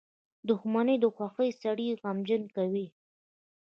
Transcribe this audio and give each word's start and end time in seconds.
•دښمني 0.47 0.95
د 1.03 1.05
خوښۍ 1.15 1.49
سړی 1.61 1.87
غمجن 2.01 2.43
کوي. 2.55 2.87